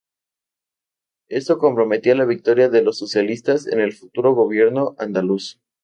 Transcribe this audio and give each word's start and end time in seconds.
Esto 1.29 1.59
comprometía 1.59 2.15
la 2.15 2.25
victoria 2.25 2.69
de 2.69 2.81
los 2.81 2.97
socialistas 2.97 3.67
en 3.67 3.79
el 3.79 3.93
futuro 3.93 4.33
gobierno 4.33 4.95
andaluz. 4.97 5.59